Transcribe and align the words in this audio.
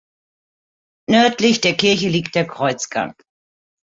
Nördlich 1.11 1.61
der 1.61 1.77
Kirche 1.77 2.09
liegt 2.09 2.33
der 2.33 2.47
Kreuzgang. 2.47 3.13